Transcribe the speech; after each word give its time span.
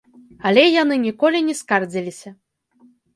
Але 0.49 0.61
яны 0.67 0.95
ніколі 1.03 1.41
не 1.49 1.55
скардзіліся. 1.59 2.29